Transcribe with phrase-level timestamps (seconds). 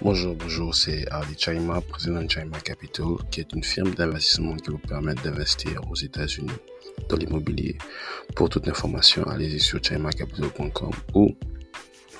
[0.00, 4.70] Bonjour, bonjour, c'est Ali Chaima, président de Chaima Capital, qui est une firme d'investissement qui
[4.70, 6.52] vous permet d'investir aux États-Unis
[7.08, 7.76] dans l'immobilier.
[8.36, 11.34] Pour toute information, allez-y sur chaimacapital.com ou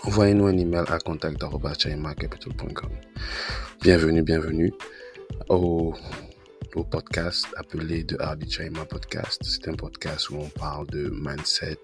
[0.03, 2.91] envoyez-nous un email à contact.chaimacapital.com.
[3.81, 4.73] Bienvenue, bienvenue
[5.49, 5.95] au,
[6.75, 9.41] au podcast appelé The Hardy Chaima Podcast.
[9.45, 11.79] C'est un podcast où on parle de mindset,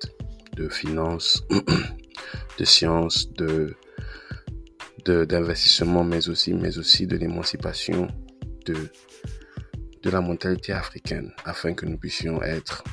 [0.56, 1.44] de finances,
[2.58, 3.76] de sciences, de
[5.04, 8.08] d'investissement, mais aussi, mais aussi de l'émancipation
[8.66, 8.90] de,
[10.04, 12.84] la mentalité africaine, afin que nous puissions être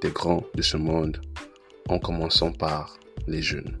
[0.00, 1.20] des grands de ce monde,
[1.88, 3.78] en commençant par les jeunes.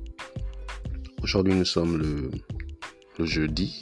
[1.22, 2.30] Aujourd'hui, nous sommes le,
[3.18, 3.80] le jeudi,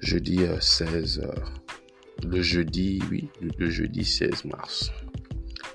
[0.00, 3.28] jeudi 16, euh, le jeudi, oui,
[3.58, 4.90] le jeudi 16 mars.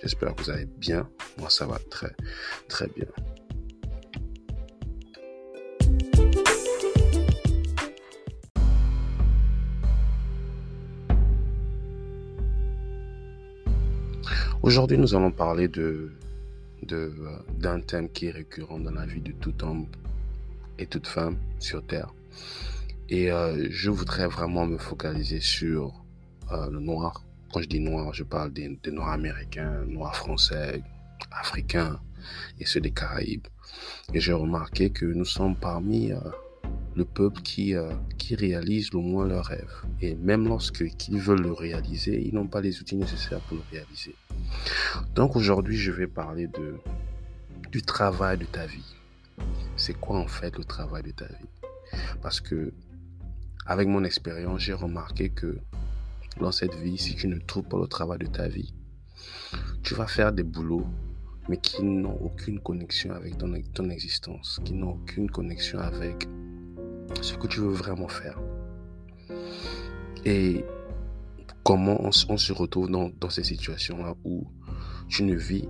[0.02, 1.10] J'espère que vous allez bien.
[1.38, 2.16] Moi, ça va très,
[2.68, 3.08] très bien.
[14.66, 16.12] Aujourd'hui, nous allons parler de,
[16.82, 17.14] de,
[17.60, 19.86] d'un thème qui est récurrent dans la vie de tout homme
[20.80, 22.12] et toute femme sur Terre.
[23.08, 25.94] Et euh, je voudrais vraiment me focaliser sur
[26.52, 27.24] euh, le noir.
[27.54, 30.82] Quand je dis noir, je parle des, noirs américains, noirs français,
[31.30, 32.00] africains
[32.60, 33.46] et ceux des Caraïbes.
[34.16, 36.18] Et j'ai remarqué que nous sommes parmi euh,
[36.96, 39.84] le peuple qui, euh, qui réalise le moins leurs rêves.
[40.02, 44.16] Et même lorsqu'ils veulent le réaliser, ils n'ont pas les outils nécessaires pour le réaliser.
[45.14, 46.76] Donc aujourd'hui, je vais parler de,
[47.72, 48.96] du travail de ta vie.
[49.76, 51.50] C'est quoi en fait le travail de ta vie?
[52.22, 52.74] Parce que
[53.66, 55.58] avec mon expérience, j'ai remarqué que
[56.40, 58.74] dans cette vie, si tu ne trouves pas le travail de ta vie,
[59.84, 60.86] tu vas faire des boulots,
[61.50, 66.28] mais qui n'ont aucune connexion avec ton, ton existence, qui n'ont aucune connexion avec
[67.22, 68.40] ce que tu veux vraiment faire.
[70.26, 70.66] Et
[71.64, 74.46] comment on, se retrouve dans, ces situations-là où
[75.08, 75.68] tu ne vis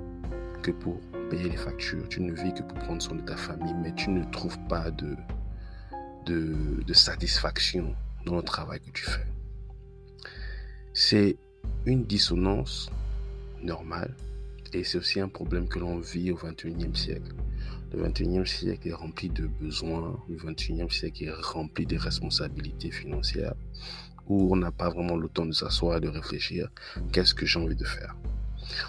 [0.62, 3.73] que pour payer les factures, tu ne vis que pour prendre soin de ta famille,
[3.81, 5.16] mais tu ne trouves pas de,
[6.25, 9.25] de, satisfaction dans le travail que tu fais.
[10.94, 11.38] C'est
[11.85, 12.90] une dissonance
[13.62, 14.13] normale
[14.73, 17.34] et c'est aussi un problème que l'on vit au 21e siècle.
[17.94, 23.53] Le 21e siècle est rempli de besoins, le 21e siècle est rempli de responsabilités financières,
[24.28, 26.69] où on n'a pas vraiment le temps de s'asseoir et de réfléchir,
[27.12, 28.16] qu'est-ce que j'ai envie de faire?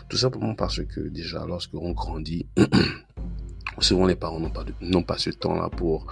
[0.09, 2.47] Tout simplement parce que déjà, lorsqu'on grandit,
[3.79, 4.65] souvent les parents n'ont pas,
[5.07, 6.07] pas ce temps-là pour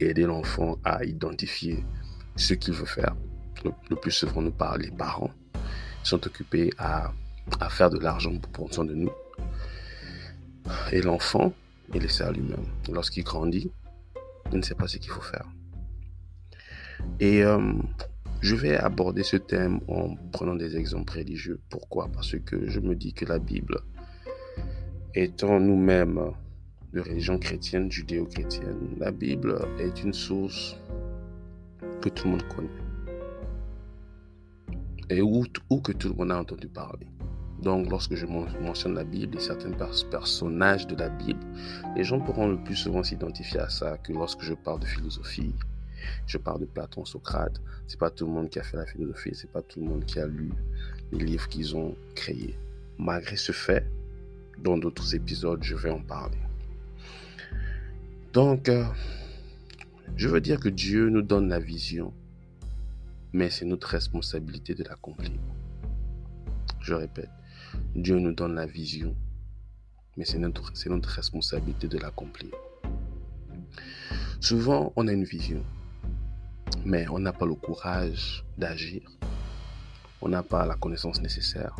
[0.00, 1.84] aider l'enfant à identifier
[2.36, 3.14] ce qu'il veut faire.
[3.64, 5.30] Le, plus souvent, nous parlent les parents.
[6.02, 7.12] sont occupés à,
[7.60, 9.10] à faire de l'argent pour prendre soin de nous.
[10.92, 11.52] Et l'enfant,
[11.94, 12.66] il laisser à lui-même.
[12.90, 13.70] Lorsqu'il grandit,
[14.52, 15.46] il ne sait pas ce qu'il faut faire.
[17.18, 17.72] Et euh,
[18.40, 21.60] je vais aborder ce thème en prenant des exemples religieux.
[21.68, 22.08] Pourquoi?
[22.12, 23.80] Parce que je me dis que la Bible,
[25.14, 26.32] étant nous-mêmes
[26.92, 30.76] de religion chrétienne, judéo-chrétienne, la Bible est une source
[32.00, 32.68] que tout le monde connaît.
[35.08, 37.06] Et où, où que tout le monde a entendu parler.
[37.62, 39.70] Donc, lorsque je mentionne la Bible et certains
[40.10, 41.40] personnages de la Bible,
[41.94, 45.54] les gens pourront le plus souvent s'identifier à ça que lorsque je parle de philosophie.
[46.26, 47.60] Je parle de Platon, Socrate.
[47.86, 50.04] C'est pas tout le monde qui a fait la philosophie, c'est pas tout le monde
[50.06, 50.50] qui a lu
[51.12, 52.56] les livres qu'ils ont créés.
[52.98, 53.84] Malgré ce fait,
[54.58, 56.38] dans d'autres épisodes, je vais en parler.
[58.32, 58.84] Donc, euh,
[60.16, 62.12] je veux dire que Dieu nous donne la vision,
[63.32, 65.38] mais c'est notre responsabilité de l'accomplir.
[66.80, 67.30] Je répète,
[67.94, 69.14] Dieu nous donne la vision,
[70.16, 70.72] mais c'est notre,
[71.14, 72.52] responsabilité de l'accomplir.
[74.40, 75.64] Souvent, on a une vision,
[76.84, 79.02] mais on n'a pas le courage d'agir.
[80.22, 81.74] On n'a pas la connaissance nécessaire.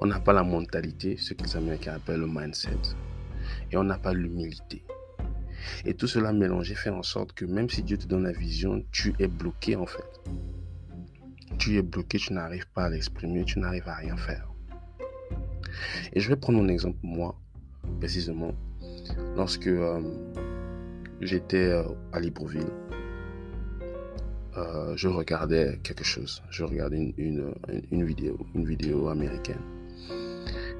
[0.00, 2.78] On n'a pas la mentalité, ce que les Américains appellent le mindset.
[3.70, 4.84] Et on n'a pas l'humilité.
[5.84, 8.84] Et tout cela mélangé fait en sorte que même si Dieu te donne la vision,
[8.92, 10.20] tu es bloqué en fait.
[11.58, 14.55] Tu es bloqué, tu n'arrives pas à l'exprimer, tu n'arrives à rien faire.
[16.12, 17.38] Et je vais prendre un exemple, moi,
[17.98, 18.52] précisément.
[19.36, 20.00] Lorsque euh,
[21.20, 22.70] j'étais euh, à Libreville,
[24.56, 26.42] euh, je regardais quelque chose.
[26.50, 27.54] Je regardais une, une,
[27.90, 29.60] une, vidéo, une vidéo américaine.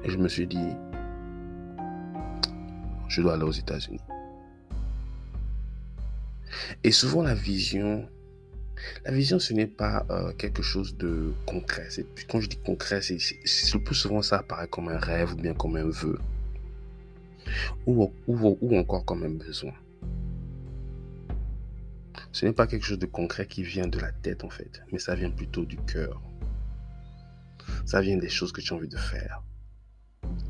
[0.03, 0.69] Et je me suis dit,
[3.07, 4.01] je dois aller aux États-Unis.
[6.83, 8.07] Et souvent la vision
[9.05, 11.87] la vision, ce n'est pas euh, quelque chose de concret.
[12.27, 13.17] Quand je dis concret, c'est
[13.73, 16.19] le plus souvent ça apparaît comme un rêve ou bien comme un vœu.
[17.85, 18.11] Ou,
[18.75, 19.73] encore comme un besoin.
[22.31, 24.99] Ce n'est pas quelque chose de concret qui vient de la tête en fait, mais
[24.99, 26.21] ça vient plutôt du cœur.
[27.85, 29.41] Ça vient des choses que tu as envie de faire.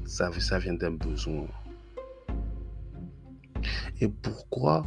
[0.06, 1.48] Ça vient d'un besoin.
[4.02, 4.86] Et pourquoi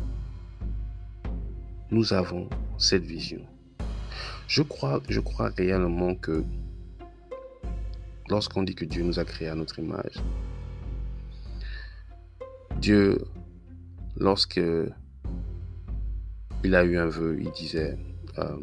[1.91, 2.49] nous avons
[2.79, 3.41] cette vision
[4.51, 5.01] je crois,
[5.57, 6.45] réellement que
[8.29, 10.21] lorsqu'on dit que Dieu nous a créé à notre image,
[12.81, 13.19] Dieu,
[14.17, 14.61] lorsque
[16.65, 17.97] il a eu un vœu, il disait,
[18.39, 18.57] euh,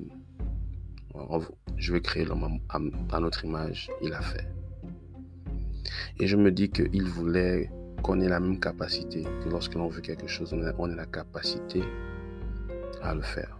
[1.77, 4.47] je vais créer l'homme à, notre image, il a fait.
[6.19, 7.71] Et je me dis qu'il voulait
[8.03, 11.81] qu'on ait la même capacité, que lorsque l'on veut quelque chose, on ait la capacité
[13.07, 13.59] à le faire.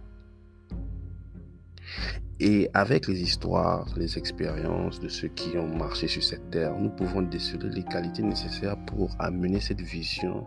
[2.40, 6.90] Et avec les histoires, les expériences de ceux qui ont marché sur cette terre, nous
[6.90, 10.46] pouvons déceler les qualités nécessaires pour amener cette vision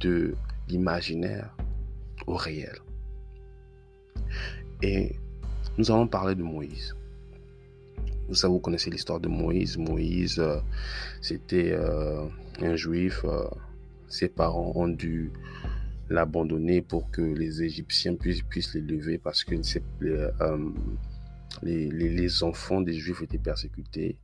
[0.00, 0.34] de
[0.68, 1.54] l'imaginaire
[2.26, 2.76] au réel.
[4.82, 5.16] Et
[5.76, 6.94] nous allons parler de Moïse.
[8.28, 9.76] Vous savez, vous connaissez l'histoire de Moïse.
[9.76, 10.60] Moïse, euh,
[11.20, 12.26] c'était euh,
[12.62, 13.20] un juif.
[13.24, 13.44] Euh,
[14.08, 15.30] ses parents ont dû
[16.08, 19.54] l'abandonner pour que les Égyptiens puissent, puissent l'élever parce que
[20.02, 20.70] euh,
[21.62, 24.18] les, les, enfants des Juifs étaient persécutés.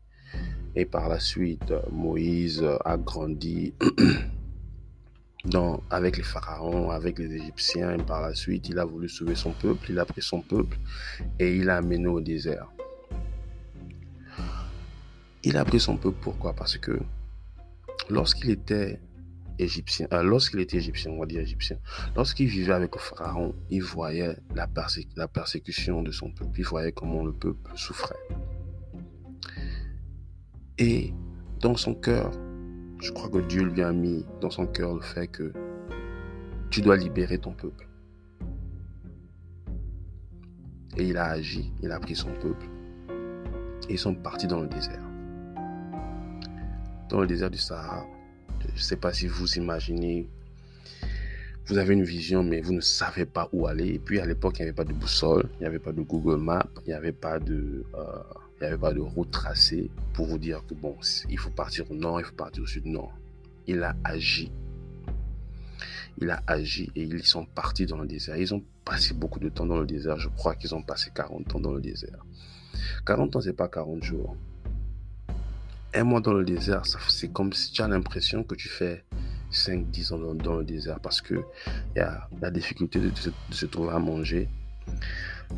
[0.76, 3.74] Et par la suite, Moïse a grandi
[5.90, 7.94] avec les pharaons, avec les Égyptiens.
[7.94, 9.90] Et par la suite, il a voulu sauver son peuple.
[9.90, 10.78] Il a pris son peuple
[11.38, 12.68] et il l'a amené au désert.
[15.42, 16.52] Il a pris son peuple pourquoi?
[16.52, 17.00] Parce que
[18.10, 19.00] lorsqu'il était
[20.12, 21.76] euh, lorsqu'il était égyptien, on va dire égyptien,
[22.16, 24.66] lorsqu'il vivait avec le pharaon, il voyait la,
[25.28, 28.16] persécution de son peuple, il voyait comment le peuple souffrait.
[30.78, 31.12] Et
[31.60, 32.30] dans son cœur,
[33.00, 35.52] je crois que Dieu lui a mis dans son cœur le fait que
[36.70, 37.86] tu dois libérer ton peuple.
[40.96, 42.66] Et il a agi, il a pris son peuple.
[43.88, 45.02] Ils sont partis dans le désert.
[47.08, 48.06] Dans le désert du Sahara.
[48.68, 50.28] Je ne sais pas si vous imaginez,
[51.66, 53.88] vous avez une vision, mais vous ne savez pas où aller.
[53.88, 56.02] Et puis à l'époque, il n'y avait pas de boussole, il n'y avait pas de
[56.02, 60.38] Google Maps, il n'y avait pas de, euh, avait pas de route tracée pour vous
[60.38, 60.96] dire que bon,
[61.28, 62.86] il faut partir au nord, il faut partir au sud.
[62.86, 63.08] Non,
[63.66, 64.50] il a agi.
[66.18, 68.36] Il a agi et ils sont partis dans le désert.
[68.36, 70.18] Ils ont passé beaucoup de temps dans le désert.
[70.18, 72.24] Je crois qu'ils ont passé 40 ans dans le désert.
[73.06, 74.36] 40 ans, c'est pas 40 jours
[75.94, 79.04] un mois dans le désert, c'est comme si tu as l'impression que tu fais
[79.52, 81.42] 5-10 ans dans, le désert parce que
[81.94, 83.10] il y a la difficulté de,
[83.50, 84.48] se trouver à manger.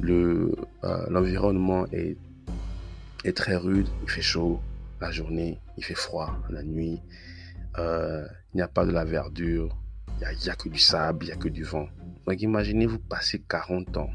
[0.00, 2.16] Le, euh, l'environnement est,
[3.24, 4.60] est très rude, il fait chaud
[5.00, 7.00] la journée, il fait froid la nuit,
[7.78, 9.76] euh, il n'y a pas de la verdure,
[10.20, 11.88] il n'y a, a, que du sable, il n'y a que du vent.
[12.26, 14.10] Donc imaginez vous passer 40 ans.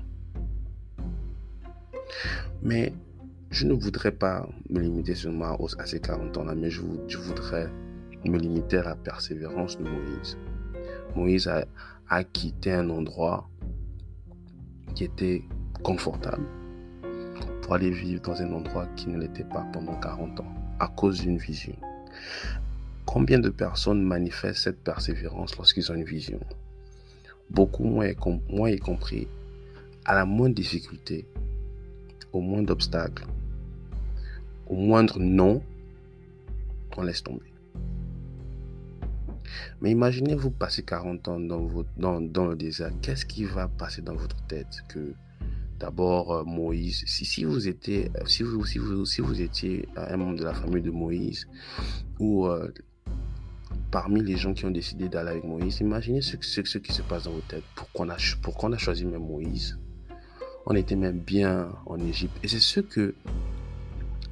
[2.63, 2.93] Mais
[3.49, 7.69] je ne voudrais pas me limiter seulement à ces 40 ans-là, mais je, voudrais
[8.25, 10.37] me limiter à la persévérance de Moïse.
[11.15, 13.49] Moïse a, quitté un endroit
[14.95, 15.43] qui était
[15.83, 16.45] confortable
[17.61, 21.21] pour aller vivre dans un endroit qui ne l'était pas pendant 40 ans à cause
[21.21, 21.75] d'une vision.
[23.05, 26.39] Combien de personnes manifestent cette persévérance lorsqu'ils ont une vision?
[27.49, 28.09] Beaucoup, moi
[28.71, 29.27] y compris,
[30.03, 31.25] à la moindre difficulté,
[32.33, 33.25] au moindre obstacle,
[34.69, 35.61] au moindre non,
[36.97, 37.53] on laisse tomber.
[39.81, 42.91] Mais imaginez vous passer 40 ans dans, dans, dans le désert.
[43.01, 44.83] Qu'est-ce qui va passer dans votre tête?
[44.89, 45.13] Que
[45.79, 50.17] d'abord euh, Moïse, si, si, vous étiez, si, vous, si, vous, si vous étiez un
[50.17, 51.47] membre de la famille de Moïse
[52.19, 52.71] ou euh,
[53.91, 57.03] parmi les gens qui ont décidé d'aller avec Moïse, imaginez ce, ce, ce, qui se
[57.03, 57.63] passe dans votre tête.
[57.75, 59.77] Pourquoi on a, pourquoi on a choisi même Moïse?
[60.65, 62.35] On était même bien en Égypte.
[62.43, 63.13] Et c'est ce que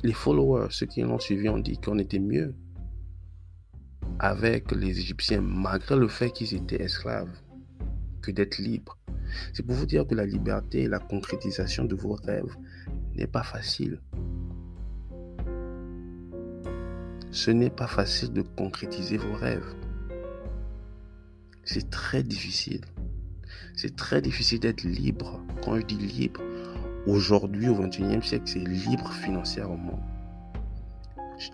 [0.06, 2.54] les followers, ceux qui l'ont suivi, ont dit qu'on était mieux
[4.20, 7.36] avec les Égyptiens, malgré le fait qu'ils étaient esclaves,
[8.22, 8.98] que d'être libres.
[9.54, 12.56] C'est pour vous dire que la liberté et la concrétisation de vos rêves
[13.16, 14.00] n'est pas facile.
[17.32, 19.74] Ce n'est pas facile de concrétiser vos rêves.
[21.64, 22.86] C'est très difficile.
[23.76, 25.44] C'est très difficile d'être libre.
[25.64, 26.42] Quand je dis libre,
[27.08, 30.00] Aujourd'hui, au XXIe siècle, c'est libre financièrement.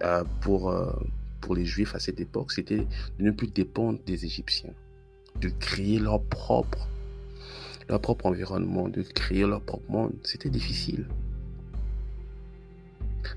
[0.03, 0.93] Euh, pour, euh,
[1.41, 2.87] pour les Juifs à cette époque, c'était
[3.19, 4.73] de ne plus dépendre des Égyptiens,
[5.41, 6.87] de créer leur propre,
[7.89, 10.13] leur propre environnement, de créer leur propre monde.
[10.23, 11.07] C'était difficile.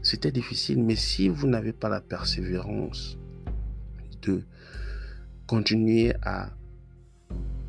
[0.03, 3.19] C'était difficile, mais si vous n'avez pas la persévérance
[4.23, 4.43] de
[5.47, 6.51] continuer à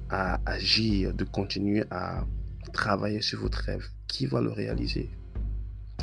[0.09, 2.25] à agir, de continuer à
[2.73, 5.09] travailler sur votre rêve, qui va le réaliser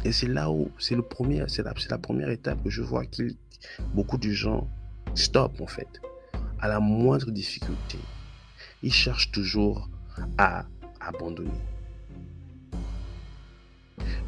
[0.04, 3.06] Et c'est là où, c'est le premier, c'est la, la, première étape que je vois
[3.06, 3.28] que
[3.94, 4.68] beaucoup de gens
[5.14, 6.00] stoppent en fait.
[6.60, 7.98] À la moindre difficulté,
[8.82, 9.88] ils cherchent toujours
[10.38, 10.66] à
[11.00, 11.50] abandonner.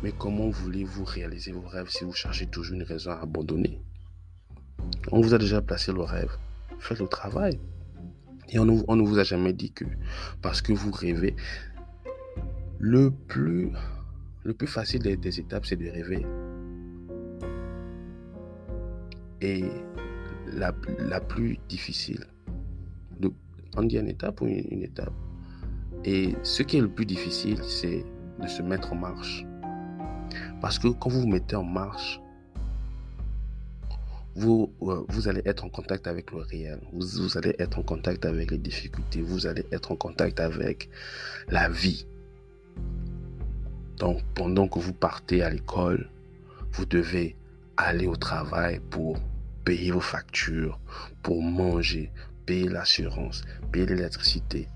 [0.02, 3.80] Mais comment voulez-vous réaliser vos rêves si vous cherchez toujours une raison à abandonner?
[5.10, 6.30] On vous a déjà placé le rêve.
[6.78, 7.58] Faites le travail.
[8.50, 9.84] Et on, ne vous a jamais dit que
[10.42, 11.34] parce que vous rêvez,
[12.84, 13.70] le plus,
[14.42, 16.26] le plus facile des, étapes, c'est de rêver.
[19.40, 19.64] Et
[20.52, 22.26] la, plus difficile,
[23.18, 23.32] de,
[23.74, 25.14] on dit une étape ou une, étape.
[26.04, 28.04] Et ce qui est le plus difficile, c'est
[28.42, 29.46] de se mettre en marche.
[30.60, 32.20] Parce que quand vous vous mettez en marche,
[34.34, 37.82] vous, euh, vous allez être en contact avec le réel, vous, vous, allez être en
[37.82, 40.90] contact avec les difficultés, vous allez être en contact avec
[41.48, 42.06] la vie.
[44.04, 46.11] Donc pendant que vous partez à l'école,
[46.73, 47.38] vous devez
[47.78, 49.18] aller au travail pour
[49.64, 50.78] payer vos factures,
[51.23, 52.12] pour manger,
[52.44, 54.68] payer l'assurance, payer l'électricité.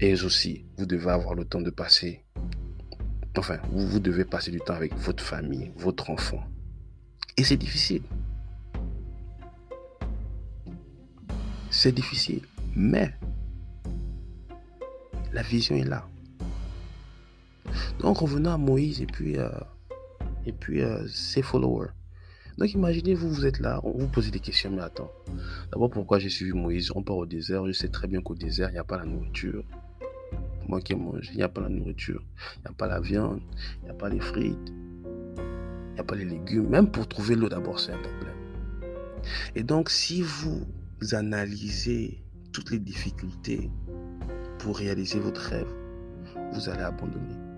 [0.00, 2.24] Et aussi, vous devez avoir le temps de passer,
[3.36, 6.42] enfin, vous, vous devez passer du temps avec votre famille, votre enfant.
[7.36, 8.02] Et c'est difficile.
[11.68, 12.40] C'est difficile,
[12.74, 13.12] mais
[15.34, 16.08] la vision est là.
[18.00, 19.48] Donc revenons à Moïse et puis, euh,
[20.46, 21.90] et puis euh, ses followers.
[22.58, 25.10] Donc imaginez, vous, vous êtes là, vous pose des questions, mais attends.
[25.72, 26.92] D'abord, pourquoi j'ai suivi Moïse?
[26.94, 29.04] On part au désert, je sais très bien qu'au désert, il n'y a pas la
[29.06, 29.64] nourriture.
[30.68, 32.22] Moi qui mange, il n'y a pas la nourriture,
[32.56, 33.40] il n'y a pas la viande,
[33.80, 34.72] il n'y a pas les frites,
[35.38, 36.68] il n'y a pas les légumes.
[36.68, 38.36] Même pour trouver l'eau, d'abord, c'est un problème.
[39.54, 40.66] Et donc, si vous
[41.12, 43.70] analysez toutes les difficultés
[44.58, 45.72] pour réaliser votre rêve,
[46.52, 47.51] vous allez abandonner.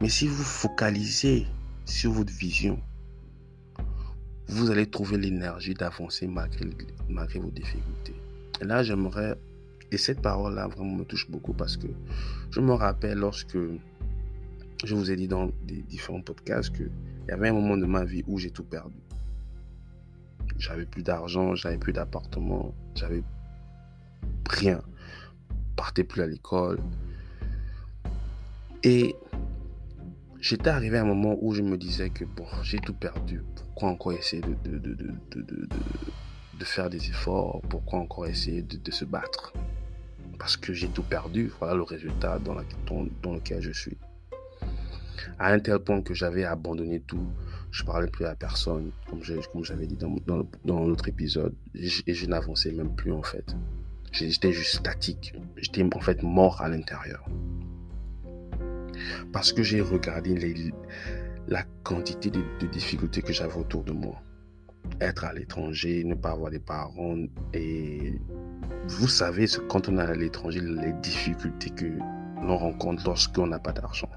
[0.00, 1.46] Mais si vous focalisez
[1.84, 2.80] sur votre vision,
[4.48, 6.66] vous allez trouver l'énergie d'avancer malgré,
[7.08, 8.14] malgré vos difficultés.
[8.60, 9.34] Et là, j'aimerais,
[9.90, 11.88] et cette parole-là vraiment me touche beaucoup parce que
[12.50, 13.58] je me rappelle lorsque
[14.84, 16.90] je vous ai dit dans des différents podcasts qu'il
[17.28, 18.96] y avait un moment de ma vie où j'ai tout perdu.
[20.58, 23.22] J'avais plus d'argent, j'avais plus d'appartement, j'avais
[24.48, 24.80] rien.
[25.76, 26.78] partais plus à l'école.
[28.82, 29.16] Et
[30.46, 33.42] j'étais arrivé à un moment où je me disais que bon, j'ai tout perdu.
[33.56, 35.68] Pourquoi encore essayer de, de, de,
[36.58, 37.60] de, faire des efforts?
[37.68, 39.52] Pourquoi encore essayer de, se battre?
[40.38, 41.50] Parce que j'ai tout perdu.
[41.58, 42.56] Voilà le résultat dans,
[43.22, 43.98] dans lequel je suis.
[45.38, 47.26] À un tel point que j'avais abandonné tout
[47.72, 49.22] je parlais plus à personne, comme
[49.64, 50.16] j'avais dit dans,
[50.64, 53.54] dans, l'autre épisode, et je, n'avançais même plus en fait.
[54.12, 57.26] J'étais juste statique, j'étais en fait mort à l'intérieur.
[59.32, 60.72] Parce que j'ai regardé
[61.48, 64.20] la quantité de, difficultés que j'avais autour de moi.
[65.00, 67.16] Être à l'étranger, ne pas avoir des parents,
[67.52, 68.14] et
[68.86, 71.86] vous savez, quand on est à l'étranger, les difficultés que
[72.42, 74.10] l'on rencontre lorsqu'on n'a pas d'argent.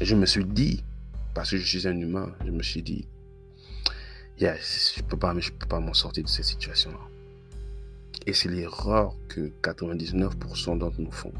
[0.00, 0.84] Et je me suis dit,
[1.34, 3.06] parce que je suis un humain, je me suis dit,
[4.38, 6.98] je peux pas, je peux pas m'en sortir de cette situation-là.
[8.26, 11.32] Et c'est l'erreur que 99% d'entre nous font.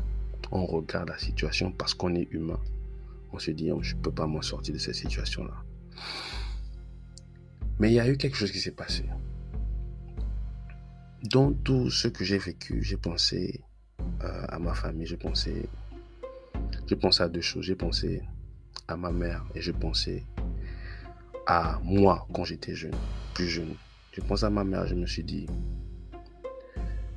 [0.52, 2.61] On regarde la situation parce qu'on est humain.
[3.33, 5.54] On se dit, oh, je ne peux pas m'en sortir de cette situation-là.
[7.78, 9.04] Mais il y a eu quelque chose qui s'est passé.
[11.23, 13.62] Dans tout ce que j'ai vécu, j'ai pensé
[14.23, 15.69] euh, à ma famille, j'ai pensé,
[16.87, 17.64] j'ai pensé à deux choses.
[17.64, 18.23] J'ai pensé
[18.88, 20.25] à ma mère et je pensais
[21.47, 22.95] à moi quand j'étais jeune,
[23.35, 23.75] plus jeune.
[24.12, 25.47] Je pensais à ma mère, je me suis dit,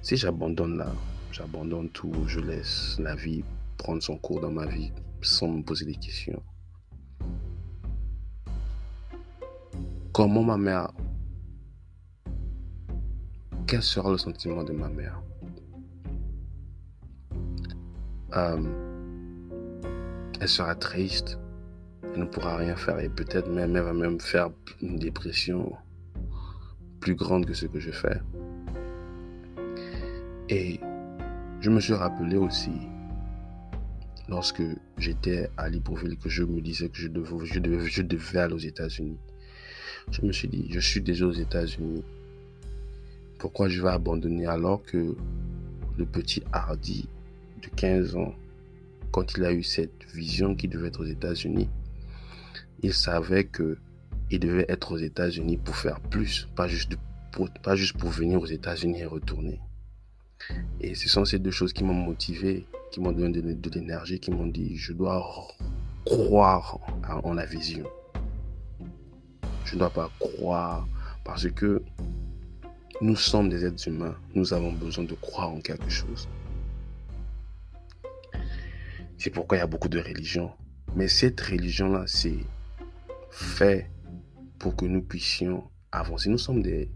[0.01, 0.93] si j'abandonne là,
[1.33, 3.43] j'abandonne tout, je laisse la vie
[3.77, 6.41] prendre son cours dans ma vie sans me poser des questions.
[10.13, 10.93] Comment ma mère
[13.67, 15.21] Quel sera le sentiment de ma mère?
[18.35, 18.61] Euh,
[20.39, 21.39] Elle sera triste
[22.13, 25.73] elle ne pourra rien faire et peut-être même elle va même faire une dépression
[26.99, 28.21] plus grande que ce que je fais.
[30.49, 30.79] Et
[31.63, 32.73] je me suis rappelé aussi
[34.27, 34.63] lorsque
[34.97, 39.17] j'étais à Libreville que je me disais que je devais, aller aux États-Unis.
[40.11, 42.03] Je me suis dit, je suis déjà aux États-Unis.
[43.39, 45.15] Pourquoi je vais abandonner alors que
[45.97, 47.07] le petit Hardy
[47.61, 48.35] de 15 ans,
[49.13, 51.69] quand il a eu cette vision qu'il devait être aux États-Unis,
[52.81, 53.77] il savait que
[54.31, 56.97] il devait être aux États-Unis pour faire plus, pas juste
[57.31, 59.61] pour venir aux États-Unis et retourner.
[60.81, 64.31] Et ce sont ces deux choses qui m'ont motivé, qui m'ont donné de, l'énergie, qui
[64.31, 65.25] m'ont dit, je dois
[66.05, 66.79] croire
[67.23, 67.87] en la vision.
[69.65, 70.87] Je ne dois pas croire
[71.23, 71.81] parce que
[73.01, 74.15] nous sommes des êtres humains.
[74.35, 76.27] Nous avons besoin de croire en quelque chose.
[79.17, 80.51] C'est pourquoi il y a beaucoup de religions.
[80.95, 82.45] Mais cette religion-là, c'est
[83.31, 83.89] fait
[84.59, 86.29] pour que nous puissions avancer.
[86.29, 86.89] Nous sommes des,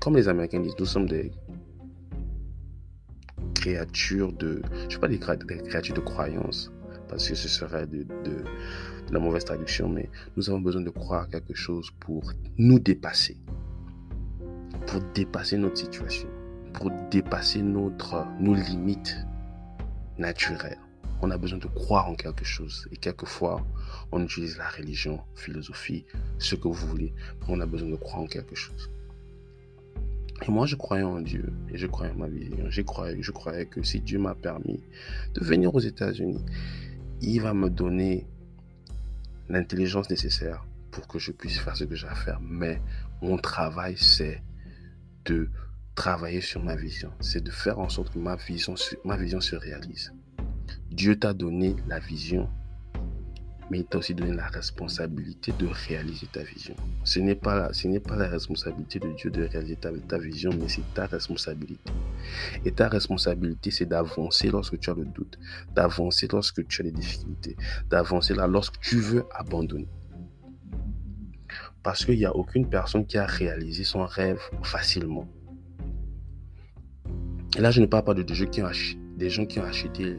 [0.00, 1.32] comme les Américains disent, nous sommes des
[3.62, 6.72] créatures de, je ne pas des, créatures de croyance,
[7.08, 8.04] parce que ce serait de,
[9.10, 13.36] la mauvaise traduction, mais nous avons besoin de croire quelque chose pour nous dépasser,
[14.86, 16.28] pour dépasser notre situation,
[16.72, 19.16] pour dépasser notre, nos limites
[20.18, 20.80] naturelles.
[21.20, 22.88] On a besoin de croire en quelque chose.
[22.90, 23.64] Et quelquefois,
[24.10, 26.04] on utilise la religion, philosophie,
[26.38, 27.14] ce que vous voulez.
[27.46, 28.90] On a besoin de croire en quelque chose.
[30.46, 32.68] Et moi, je croyais en Dieu et je croyais en ma vision.
[32.68, 34.80] Je croyais, que si Dieu m'a permis
[35.34, 36.44] de venir aux États-Unis,
[37.20, 38.26] il va me donner
[39.48, 42.40] l'intelligence nécessaire pour que je puisse faire ce que j'ai à faire.
[42.40, 42.80] Mais
[43.22, 44.42] mon travail, c'est
[45.26, 45.48] de
[45.94, 47.12] travailler sur ma vision.
[47.20, 50.12] C'est de faire en sorte que ma vision se réalise.
[50.90, 52.50] Dieu t'a donné la vision,
[53.72, 56.76] mais il t'a aussi donné la responsabilité de réaliser ta vision.
[57.04, 60.50] Ce n'est pas la, ce n'est pas la responsabilité de Dieu de réaliser ta, vision,
[60.60, 61.90] mais c'est ta responsabilité.
[62.66, 65.38] Et ta responsabilité, c'est d'avancer lorsque tu as le doute,
[65.74, 67.56] d'avancer lorsque tu as des difficultés,
[67.88, 69.88] d'avancer là lorsque tu veux abandonner.
[71.82, 75.26] Parce qu'il n'y a aucune personne qui a réalisé son rêve facilement.
[77.56, 80.18] Et là, je ne parle pas de des gens qui ont acheté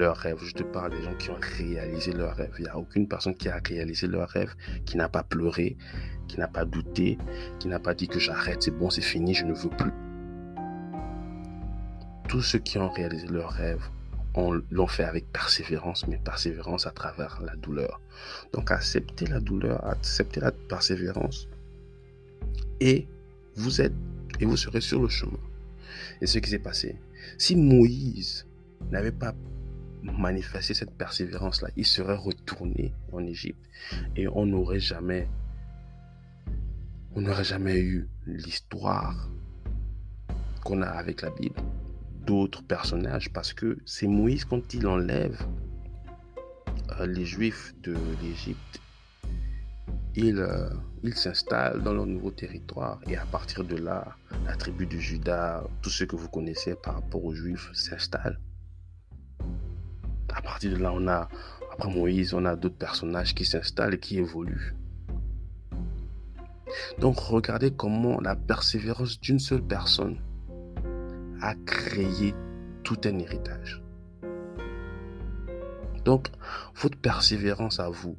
[0.00, 0.38] leur rêve.
[0.42, 2.52] Je te parle des gens qui ont réalisé leur rêve.
[2.58, 4.54] Il n'y a aucune personne qui a réalisé leur rêve,
[4.86, 5.76] qui n'a pas pleuré,
[6.26, 7.18] qui n'a pas douté,
[7.58, 9.92] qui n'a pas dit que j'arrête, c'est bon, c'est fini, je ne veux plus.
[12.28, 13.82] Tous ceux qui ont réalisé leur rêve
[14.70, 18.00] l'ont fait avec persévérance, mais persévérance à travers la douleur.
[18.52, 21.48] Donc acceptez la douleur, acceptez la persévérance,
[22.80, 23.06] et
[23.56, 23.92] vous êtes,
[24.38, 25.40] et vous serez sur le chemin.
[26.22, 26.96] Et ce qui s'est passé,
[27.36, 28.46] si Moïse
[28.90, 29.34] n'avait pas
[30.02, 33.64] manifester cette persévérance-là, il serait retourné en Égypte
[34.16, 35.26] et on n'aurait jamais,
[37.16, 39.28] eu l'histoire
[40.64, 41.60] qu'on a avec la Bible.
[42.26, 45.40] D'autres personnages parce que c'est Moïse quand il enlève
[46.98, 48.80] euh, les Juifs de l'Égypte,
[50.14, 50.68] il, euh,
[51.02, 55.64] il s'installe dans leur nouveau territoire et à partir de là, la tribu de Judas,
[55.82, 58.38] tout ce que vous connaissez par rapport aux Juifs s'installe
[60.34, 61.28] à partir de là, on a,
[61.72, 64.74] après Moïse, on a d'autres personnages qui s'installent et qui évoluent.
[66.98, 70.18] Donc regardez comment la persévérance d'une seule personne
[71.40, 72.34] a créé
[72.84, 73.82] tout un héritage.
[76.04, 76.28] Donc,
[76.76, 78.16] votre persévérance à vous,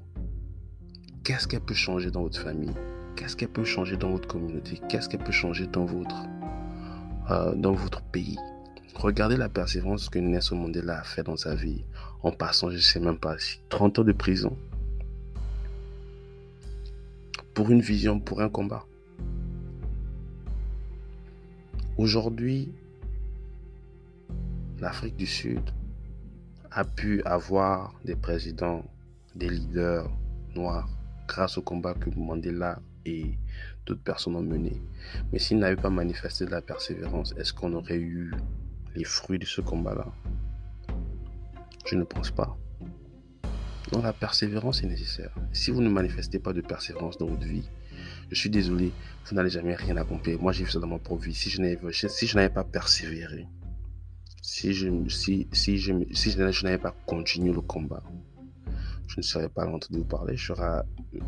[1.24, 2.74] qu'est-ce qu'elle peut changer dans votre famille?
[3.15, 4.80] Qu'est-ce qu'elle peut changer dans votre communauté?
[4.88, 6.24] Qu'est-ce qu'elle peut changer dans votre,
[7.32, 8.38] euh, dans votre pays?
[9.02, 11.84] Regardez la persévérance que Nelson Mandela a fait dans sa vie,
[12.22, 13.36] en passant, je ne sais même pas,
[13.70, 14.56] 30 ans de prison.
[17.56, 18.86] Pour une vision, pour un combat.
[21.98, 22.72] Aujourd'hui,
[24.80, 25.64] l'Afrique du Sud
[26.70, 28.86] a pu avoir des présidents,
[29.34, 30.12] des leaders
[30.54, 30.88] noirs
[31.28, 33.32] grâce au combat que Mandela et
[33.88, 34.80] d'autres personnes ont mené.
[35.34, 38.32] Mais s'ils n'avaient pas manifesté de la persévérance, est-ce qu'on aurait eu
[38.95, 40.08] les fruits de ce combat-là
[41.86, 42.58] Je ne pense pas.
[43.91, 45.34] Donc la persévérance est nécessaire.
[45.51, 47.67] Si vous ne manifestez pas de persévérance dans votre vie,
[48.30, 48.91] je suis désolé,
[49.25, 50.41] vous n'allez jamais rien accomplir.
[50.41, 51.34] Moi, j'ai vu ça dans ma propre vie.
[51.34, 53.47] Si je n'avais, pas persévéré,
[54.41, 58.04] si je, je, n'avais pas continué le combat,
[59.08, 60.38] je ne serais pas en train de vous parler.
[60.38, 60.84] Je serais
[61.15, 61.19] euh,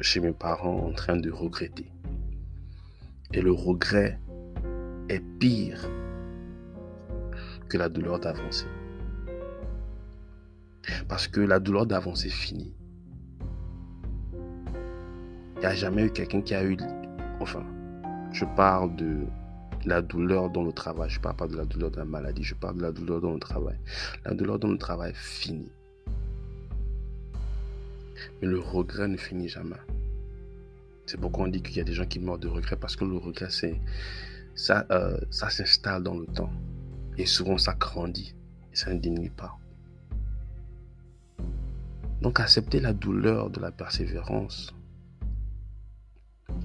[0.00, 1.90] chez mes parents en train de regretter.
[3.32, 4.20] Et le regret
[5.08, 5.88] est pire
[7.78, 8.66] la douleur d'avancer.
[11.08, 12.74] Parce que la douleur d'avancer finit.
[15.56, 16.76] Il n'y a jamais eu quelqu'un qui a eu...
[17.40, 17.64] Enfin,
[18.32, 19.20] je parle de
[19.84, 21.08] la douleur dans le travail.
[21.10, 22.42] Je ne parle pas de la douleur de la maladie.
[22.42, 23.76] Je parle de la douleur dans le travail.
[24.24, 25.70] La douleur dans le travail finit.
[28.40, 29.76] Mais le regret ne finit jamais.
[31.06, 33.04] C'est pourquoi on dit qu'il y a des gens qui meurent de regret parce que
[33.04, 33.78] le regret, c'est
[34.54, 36.50] ça, euh, ça s'installe dans le temps.
[37.18, 38.34] Et souvent, ça grandit
[38.72, 39.58] et ça ne diminue pas.
[42.20, 44.74] Donc, accepter la douleur de la persévérance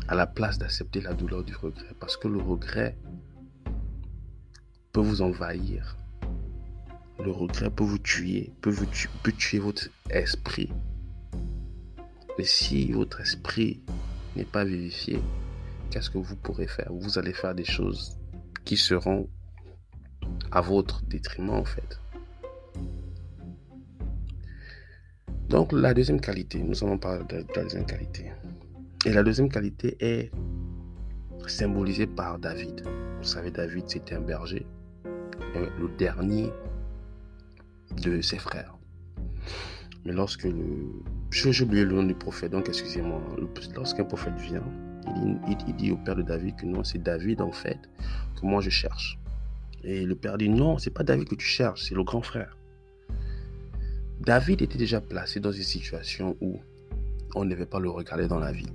[0.08, 1.94] à la place d'accepter la douleur du regret.
[2.00, 2.98] Parce que le regret
[4.94, 5.98] peut vous envahir.
[7.24, 8.74] Le regret peut vous tuer, peut,
[9.38, 10.72] tuer votre esprit.
[12.38, 13.82] Mais si votre esprit
[14.36, 15.20] n'est pas vivifié,
[15.90, 16.92] qu'est-ce que vous pourrez faire?
[16.92, 18.18] Vous allez faire des choses
[18.66, 19.28] qui seront
[20.52, 22.00] à votre détriment en fait.
[25.50, 28.32] Donc la deuxième qualité, nous allons parler de la deuxième qualité.
[29.06, 30.32] Et la deuxième qualité est
[31.48, 32.84] symbolisée par David.
[33.18, 34.66] Vous savez, David, c'était un berger,
[35.56, 36.52] le dernier
[38.04, 38.78] de ses frères.
[40.06, 41.04] Mais lorsque le...
[41.32, 43.22] J'ai oublié le nom du prophète, donc excusez-moi.
[43.76, 44.64] Lorsqu'un prophète vient,
[45.48, 47.78] il, dit au père de David que non, c'est David en fait
[48.40, 49.20] que moi je cherche.
[49.84, 52.58] Et le père dit non, c'est pas David que tu cherches, c'est le grand frère.
[54.20, 56.60] David était déjà placé dans une situation où
[57.36, 58.70] on ne devait pas le regarder dans la vie.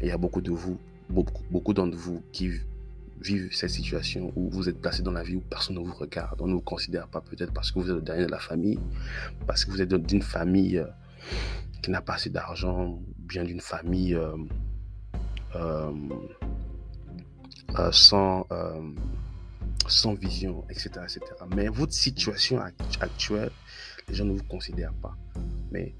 [0.00, 2.50] Et il y a beaucoup de vous, beaucoup, beaucoup d'entre vous qui
[3.22, 6.40] vivent cette situation où vous êtes placé dans la vie où personne ne vous regarde,
[6.40, 8.78] on ne vous considère pas peut-être parce que vous êtes le dernier de la famille,
[9.46, 10.86] parce que vous êtes d'une famille euh,
[11.82, 14.36] qui n'a pas assez d'argent, bien d'une famille euh,
[15.54, 15.92] euh,
[17.92, 18.46] sans,
[19.90, 21.20] sans vision, etc., etc.
[21.54, 22.60] Mais votre situation
[23.00, 23.50] actuelle,
[24.08, 25.16] les gens ne vous considèrent pas.
[25.70, 25.94] Mais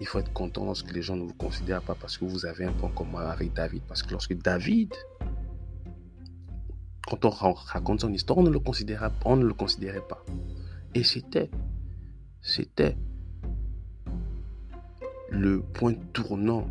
[0.00, 2.64] il faut être content lorsque les gens ne vous considèrent pas parce que vous avez
[2.64, 3.82] un point commun avec David.
[3.86, 4.92] Parce que lorsque David,
[7.06, 9.10] quand on raconte son histoire, on ne le considérait,
[10.08, 10.24] pas.
[10.94, 11.50] Et c'était,
[12.40, 12.96] c'était
[15.30, 16.66] le point tournant,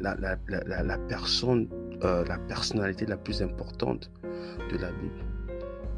[0.00, 1.68] la, la, personne,
[2.02, 4.10] euh, la personnalité la plus importante
[4.70, 5.24] de la Bible.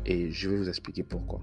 [0.06, 1.40] Et je vais vous expliquer pourquoi.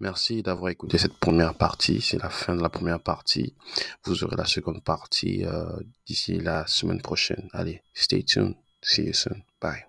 [0.00, 2.00] Merci d'avoir écouté cette première partie.
[2.00, 3.54] C'est la fin de la première partie.
[4.04, 5.66] Vous aurez la seconde partie euh,
[6.06, 7.48] d'ici la semaine prochaine.
[7.52, 8.54] Allez, stay tuned.
[8.80, 9.42] See you soon.
[9.60, 9.87] Bye.